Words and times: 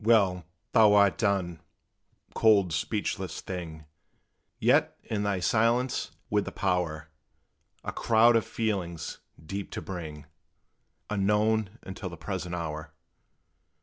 Well, 0.00 0.46
thou 0.72 0.94
art 0.94 1.18
done, 1.18 1.60
cold, 2.34 2.72
speechless 2.72 3.42
thing; 3.42 3.84
Yet, 4.58 4.96
in 5.02 5.24
thy 5.24 5.40
silence, 5.40 6.10
with 6.30 6.46
the 6.46 6.52
power 6.52 7.10
A 7.84 7.92
crowd 7.92 8.34
of 8.34 8.46
feelings 8.46 9.18
deep 9.44 9.70
to 9.72 9.82
bring 9.82 10.24
Unknown 11.10 11.76
until 11.82 12.08
the 12.08 12.16
present 12.16 12.54
hour. 12.54 12.94